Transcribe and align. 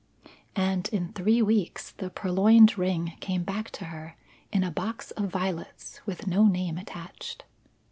And 0.55 0.89
in 0.89 1.13
three 1.13 1.43
weeks 1.43 1.91
the 1.91 2.09
purloined 2.09 2.75
ring 2.75 3.13
came 3.19 3.43
back 3.43 3.69
to 3.73 3.85
her, 3.85 4.15
in 4.51 4.63
a 4.63 4.71
box 4.71 5.11
of 5.11 5.29
violets 5.29 6.01
with 6.07 6.25
no 6.25 6.47
name 6.47 6.79
attached. 6.79 7.45